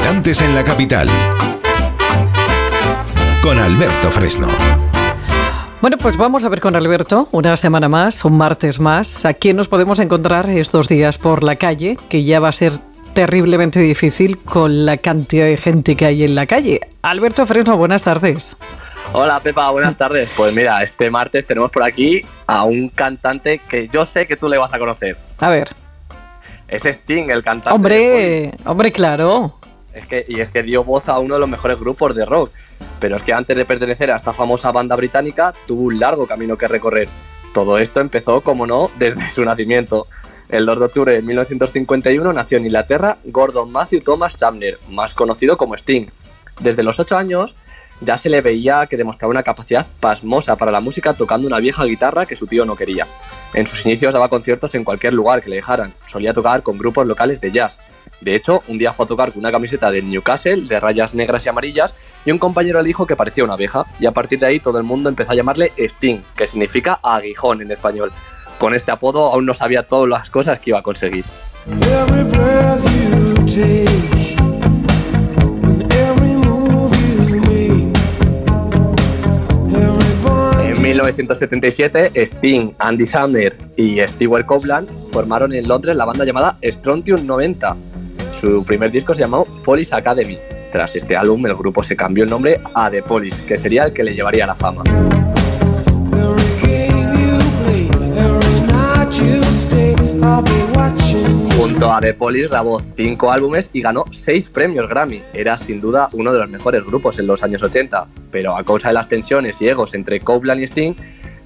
Habitantes 0.00 0.40
en 0.40 0.54
la 0.54 0.64
capital. 0.64 1.08
Con 3.42 3.58
Alberto 3.58 4.10
Fresno. 4.10 4.48
Bueno, 5.82 5.98
pues 5.98 6.16
vamos 6.16 6.42
a 6.42 6.48
ver 6.48 6.58
con 6.60 6.74
Alberto 6.74 7.28
una 7.32 7.54
semana 7.58 7.86
más, 7.90 8.24
un 8.24 8.38
martes 8.38 8.80
más. 8.80 9.26
¿A 9.26 9.34
quién 9.34 9.58
nos 9.58 9.68
podemos 9.68 9.98
encontrar 9.98 10.48
estos 10.48 10.88
días 10.88 11.18
por 11.18 11.44
la 11.44 11.56
calle? 11.56 11.98
Que 12.08 12.24
ya 12.24 12.40
va 12.40 12.48
a 12.48 12.52
ser 12.52 12.72
terriblemente 13.12 13.78
difícil 13.78 14.38
con 14.38 14.86
la 14.86 14.96
cantidad 14.96 15.44
de 15.44 15.58
gente 15.58 15.96
que 15.96 16.06
hay 16.06 16.24
en 16.24 16.34
la 16.34 16.46
calle. 16.46 16.80
Alberto 17.02 17.44
Fresno, 17.44 17.76
buenas 17.76 18.02
tardes. 18.02 18.56
Hola 19.12 19.38
Pepa, 19.40 19.70
buenas 19.70 19.96
tardes. 19.96 20.30
Pues 20.34 20.54
mira, 20.54 20.82
este 20.82 21.10
martes 21.10 21.46
tenemos 21.46 21.70
por 21.70 21.82
aquí 21.82 22.24
a 22.46 22.64
un 22.64 22.88
cantante 22.88 23.60
que 23.68 23.88
yo 23.92 24.06
sé 24.06 24.26
que 24.26 24.38
tú 24.38 24.48
le 24.48 24.56
vas 24.56 24.72
a 24.72 24.78
conocer. 24.78 25.18
A 25.40 25.50
ver. 25.50 25.68
Es 26.68 26.86
Sting, 26.86 27.28
el 27.28 27.42
cantante. 27.42 27.74
Hombre, 27.74 28.54
hombre, 28.64 28.92
claro. 28.92 29.59
Es 29.94 30.06
que, 30.06 30.24
y 30.28 30.40
es 30.40 30.50
que 30.50 30.62
dio 30.62 30.84
voz 30.84 31.08
a 31.08 31.18
uno 31.18 31.34
de 31.34 31.40
los 31.40 31.48
mejores 31.48 31.78
grupos 31.78 32.14
de 32.14 32.24
rock. 32.24 32.50
Pero 33.00 33.16
es 33.16 33.22
que 33.22 33.32
antes 33.32 33.56
de 33.56 33.64
pertenecer 33.64 34.10
a 34.10 34.16
esta 34.16 34.32
famosa 34.32 34.72
banda 34.72 34.96
británica, 34.96 35.54
tuvo 35.66 35.82
un 35.82 35.98
largo 35.98 36.26
camino 36.26 36.56
que 36.56 36.68
recorrer. 36.68 37.08
Todo 37.52 37.78
esto 37.78 38.00
empezó, 38.00 38.42
como 38.42 38.66
no, 38.66 38.90
desde 38.98 39.28
su 39.30 39.44
nacimiento. 39.44 40.06
El 40.48 40.66
2 40.66 40.78
de 40.78 40.84
octubre 40.84 41.12
de 41.12 41.22
1951 41.22 42.32
nació 42.32 42.58
en 42.58 42.66
Inglaterra 42.66 43.18
Gordon 43.24 43.70
Matthew 43.70 44.00
Thomas 44.00 44.34
Sumner, 44.38 44.78
más 44.88 45.14
conocido 45.14 45.56
como 45.56 45.74
Sting. 45.74 46.06
Desde 46.60 46.82
los 46.82 46.98
8 46.98 47.16
años 47.16 47.54
ya 48.00 48.18
se 48.18 48.30
le 48.30 48.40
veía 48.40 48.86
que 48.86 48.96
demostraba 48.96 49.30
una 49.30 49.42
capacidad 49.42 49.86
pasmosa 50.00 50.56
para 50.56 50.72
la 50.72 50.80
música 50.80 51.14
tocando 51.14 51.46
una 51.46 51.60
vieja 51.60 51.84
guitarra 51.84 52.26
que 52.26 52.36
su 52.36 52.46
tío 52.46 52.64
no 52.64 52.76
quería. 52.76 53.06
En 53.52 53.66
sus 53.66 53.84
inicios 53.84 54.12
daba 54.12 54.28
conciertos 54.28 54.74
en 54.74 54.84
cualquier 54.84 55.12
lugar 55.12 55.42
que 55.42 55.50
le 55.50 55.56
dejaran, 55.56 55.92
solía 56.06 56.32
tocar 56.32 56.62
con 56.62 56.78
grupos 56.78 57.06
locales 57.06 57.40
de 57.40 57.50
jazz. 57.50 57.78
De 58.20 58.34
hecho, 58.34 58.62
un 58.68 58.78
día 58.78 58.92
fue 58.92 59.04
a 59.04 59.08
tocar 59.08 59.32
con 59.32 59.40
una 59.40 59.50
camiseta 59.50 59.90
de 59.90 60.02
Newcastle 60.02 60.66
de 60.66 60.78
rayas 60.78 61.14
negras 61.14 61.44
y 61.46 61.48
amarillas 61.48 61.94
y 62.24 62.30
un 62.30 62.38
compañero 62.38 62.80
le 62.80 62.86
dijo 62.86 63.06
que 63.06 63.16
parecía 63.16 63.44
una 63.44 63.54
abeja 63.54 63.86
y 63.98 64.06
a 64.06 64.12
partir 64.12 64.38
de 64.38 64.46
ahí 64.46 64.60
todo 64.60 64.78
el 64.78 64.84
mundo 64.84 65.08
empezó 65.08 65.32
a 65.32 65.34
llamarle 65.34 65.72
Sting, 65.76 66.20
que 66.36 66.46
significa 66.46 67.00
aguijón 67.02 67.62
en 67.62 67.70
español. 67.72 68.12
Con 68.58 68.74
este 68.74 68.90
apodo 68.90 69.32
aún 69.32 69.46
no 69.46 69.54
sabía 69.54 69.88
todas 69.88 70.08
las 70.08 70.28
cosas 70.28 70.60
que 70.60 70.70
iba 70.70 70.80
a 70.80 70.82
conseguir. 70.82 71.24
1977, 81.02 82.12
Sting, 82.14 82.72
Andy 82.78 83.06
Samner 83.06 83.56
y 83.76 84.00
Stewart 84.00 84.46
Copeland 84.46 84.88
formaron 85.12 85.52
en 85.52 85.66
Londres 85.66 85.96
la 85.96 86.04
banda 86.04 86.24
llamada 86.24 86.56
Strontium 86.62 87.26
90. 87.26 87.76
Su 88.40 88.64
primer 88.64 88.90
disco 88.90 89.14
se 89.14 89.20
llamó 89.20 89.44
Police 89.64 89.94
Academy. 89.94 90.38
Tras 90.72 90.94
este 90.96 91.16
álbum, 91.16 91.44
el 91.46 91.54
grupo 91.54 91.82
se 91.82 91.96
cambió 91.96 92.24
el 92.24 92.30
nombre 92.30 92.60
a 92.74 92.90
The 92.90 93.02
Police, 93.02 93.44
que 93.44 93.58
sería 93.58 93.84
el 93.84 93.92
que 93.92 94.04
le 94.04 94.14
llevaría 94.14 94.46
la 94.46 94.54
fama. 94.54 94.84
A 101.82 101.98
The 101.98 102.12
Police 102.12 102.48
grabó 102.48 102.80
cinco 102.94 103.32
álbumes 103.32 103.70
y 103.72 103.80
ganó 103.80 104.04
seis 104.12 104.50
premios 104.50 104.86
Grammy. 104.88 105.22
Era 105.32 105.56
sin 105.56 105.80
duda 105.80 106.10
uno 106.12 106.30
de 106.32 106.38
los 106.38 106.50
mejores 106.50 106.84
grupos 106.84 107.18
en 107.18 107.26
los 107.26 107.42
años 107.42 107.62
80, 107.62 108.06
pero 108.30 108.54
a 108.56 108.62
causa 108.64 108.88
de 108.88 108.94
las 108.94 109.08
tensiones 109.08 109.60
y 109.62 109.68
egos 109.68 109.94
entre 109.94 110.20
Copeland 110.20 110.60
y 110.60 110.64
Sting, 110.64 110.92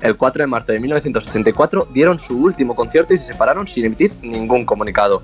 el 0.00 0.16
4 0.16 0.42
de 0.42 0.46
marzo 0.46 0.72
de 0.72 0.80
1984 0.80 1.88
dieron 1.92 2.18
su 2.18 2.42
último 2.42 2.74
concierto 2.74 3.12
y 3.12 3.18
se 3.18 3.26
separaron 3.26 3.68
sin 3.68 3.84
emitir 3.84 4.10
ningún 4.22 4.64
comunicado. 4.64 5.22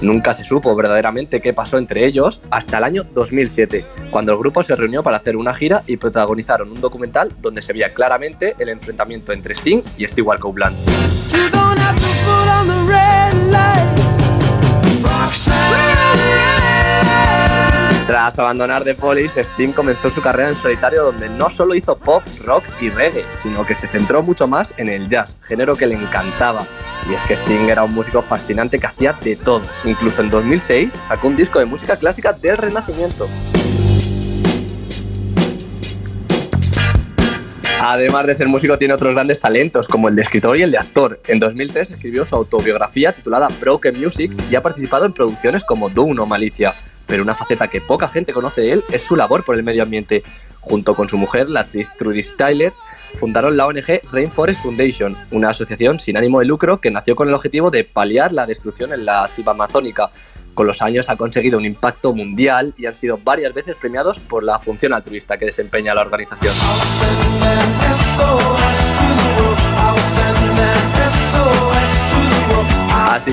Nunca 0.00 0.32
se 0.32 0.44
supo 0.44 0.74
verdaderamente 0.74 1.40
qué 1.40 1.52
pasó 1.52 1.76
entre 1.76 2.06
ellos 2.06 2.40
hasta 2.50 2.78
el 2.78 2.84
año 2.84 3.04
2007, 3.14 3.84
cuando 4.10 4.32
el 4.32 4.38
grupo 4.38 4.62
se 4.62 4.74
reunió 4.74 5.02
para 5.02 5.18
hacer 5.18 5.36
una 5.36 5.54
gira 5.54 5.82
y 5.86 5.98
protagonizaron 5.98 6.72
un 6.72 6.80
documental 6.80 7.30
donde 7.40 7.62
se 7.62 7.72
veía 7.72 7.92
claramente 7.92 8.56
el 8.58 8.70
enfrentamiento 8.70 9.32
entre 9.32 9.54
Sting 9.54 9.82
y 9.96 10.08
Stewart 10.08 10.40
Copeland. 10.40 10.76
Tras 18.06 18.38
abandonar 18.38 18.84
The 18.84 18.94
Police, 18.94 19.40
Sting 19.40 19.72
comenzó 19.72 20.10
su 20.10 20.22
carrera 20.22 20.50
en 20.50 20.54
solitario 20.54 21.02
donde 21.02 21.28
no 21.28 21.50
solo 21.50 21.74
hizo 21.74 21.98
pop, 21.98 22.22
rock 22.44 22.62
y 22.80 22.88
reggae, 22.88 23.24
sino 23.42 23.66
que 23.66 23.74
se 23.74 23.88
centró 23.88 24.22
mucho 24.22 24.46
más 24.46 24.72
en 24.76 24.88
el 24.88 25.08
jazz, 25.08 25.36
género 25.42 25.74
que 25.74 25.88
le 25.88 25.96
encantaba. 25.96 26.64
Y 27.10 27.14
es 27.14 27.22
que 27.24 27.34
Sting 27.34 27.68
era 27.68 27.82
un 27.82 27.92
músico 27.92 28.22
fascinante 28.22 28.78
que 28.78 28.86
hacía 28.86 29.12
de 29.24 29.34
todo. 29.34 29.62
Incluso 29.84 30.22
en 30.22 30.30
2006 30.30 30.92
sacó 31.08 31.26
un 31.26 31.34
disco 31.34 31.58
de 31.58 31.64
música 31.64 31.96
clásica 31.96 32.32
del 32.32 32.56
Renacimiento. 32.56 33.26
Además 37.80 38.26
de 38.26 38.34
ser 38.36 38.46
músico, 38.46 38.78
tiene 38.78 38.94
otros 38.94 39.14
grandes 39.14 39.40
talentos, 39.40 39.88
como 39.88 40.08
el 40.08 40.14
de 40.14 40.22
escritor 40.22 40.56
y 40.56 40.62
el 40.62 40.70
de 40.70 40.78
actor. 40.78 41.20
En 41.26 41.40
2003 41.40 41.90
escribió 41.90 42.24
su 42.24 42.36
autobiografía 42.36 43.12
titulada 43.12 43.48
Broken 43.60 44.00
Music 44.00 44.32
y 44.48 44.54
ha 44.54 44.62
participado 44.62 45.06
en 45.06 45.12
producciones 45.12 45.64
como 45.64 45.88
Dune 45.88 46.20
o 46.20 46.26
Malicia. 46.26 46.74
Pero 47.06 47.22
una 47.22 47.34
faceta 47.34 47.68
que 47.68 47.80
poca 47.80 48.08
gente 48.08 48.32
conoce 48.32 48.60
de 48.62 48.72
él 48.72 48.84
es 48.90 49.02
su 49.02 49.16
labor 49.16 49.44
por 49.44 49.56
el 49.56 49.62
medio 49.62 49.82
ambiente. 49.82 50.22
Junto 50.60 50.94
con 50.94 51.08
su 51.08 51.16
mujer, 51.16 51.48
la 51.48 51.60
actriz 51.60 51.88
Trudy 51.96 52.22
Styler, 52.22 52.72
fundaron 53.16 53.56
la 53.56 53.66
ONG 53.66 54.00
Rainforest 54.10 54.62
Foundation, 54.62 55.16
una 55.30 55.50
asociación 55.50 56.00
sin 56.00 56.16
ánimo 56.16 56.40
de 56.40 56.46
lucro 56.46 56.80
que 56.80 56.90
nació 56.90 57.14
con 57.16 57.28
el 57.28 57.34
objetivo 57.34 57.70
de 57.70 57.84
paliar 57.84 58.32
la 58.32 58.46
destrucción 58.46 58.92
en 58.92 59.04
la 59.04 59.26
selva 59.28 59.52
amazónica. 59.52 60.10
Con 60.54 60.66
los 60.66 60.80
años 60.80 61.10
ha 61.10 61.16
conseguido 61.16 61.58
un 61.58 61.66
impacto 61.66 62.14
mundial 62.14 62.72
y 62.78 62.86
han 62.86 62.96
sido 62.96 63.18
varias 63.22 63.52
veces 63.52 63.76
premiados 63.76 64.18
por 64.18 64.42
la 64.42 64.58
función 64.58 64.94
altruista 64.94 65.36
que 65.36 65.44
desempeña 65.44 65.94
la 65.94 66.00
organización. 66.00 66.54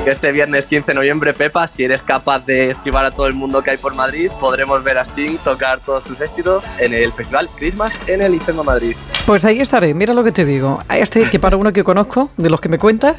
Que 0.03 0.11
este 0.11 0.31
viernes 0.31 0.65
15 0.65 0.87
de 0.87 0.93
noviembre, 0.95 1.33
Pepa, 1.33 1.65
si 1.67 1.83
eres 1.83 2.01
capaz 2.01 2.45
de 2.45 2.71
esquivar 2.71 3.05
a 3.05 3.11
todo 3.11 3.27
el 3.27 3.33
mundo 3.33 3.63
que 3.63 3.71
hay 3.71 3.77
por 3.77 3.93
Madrid, 3.95 4.29
podremos 4.39 4.83
ver 4.83 4.97
a 4.97 5.05
Sting 5.05 5.37
tocar 5.37 5.79
todos 5.79 6.03
sus 6.03 6.19
éxitos 6.19 6.63
en 6.77 6.93
el 6.93 7.13
festival 7.13 7.47
Christmas 7.57 7.93
en 8.07 8.21
el 8.21 8.35
IFEMA 8.35 8.63
Madrid. 8.63 8.95
Pues 9.25 9.45
ahí 9.45 9.61
estaré, 9.61 9.93
mira 9.93 10.13
lo 10.13 10.23
que 10.23 10.33
te 10.33 10.43
digo. 10.43 10.81
Este 10.89 11.29
que 11.29 11.39
para 11.39 11.55
uno 11.55 11.71
que 11.71 11.83
conozco, 11.83 12.29
de 12.35 12.49
los 12.49 12.59
que 12.59 12.67
me 12.67 12.79
cuentas. 12.79 13.15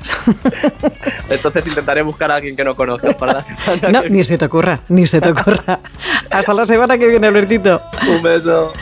Entonces 1.31 1.67
intentaré 1.67 2.03
buscar 2.03 2.31
a 2.31 2.37
alguien 2.37 2.55
que 2.55 2.65
no 2.65 2.75
conozcas 2.75 3.17
para 3.17 3.35
la 3.35 3.43
semana. 3.43 4.03
No, 4.03 4.09
ni 4.09 4.23
se 4.23 4.37
te 4.37 4.45
ocurra, 4.45 4.81
ni 4.89 5.07
se 5.07 5.21
te 5.21 5.31
ocurra. 5.31 5.81
Hasta 6.31 6.53
la 6.53 6.67
semana 6.67 6.99
que 6.99 7.09
viene, 7.09 7.29
Albertito. 7.29 7.81
Un 8.09 8.23
beso. 8.23 8.73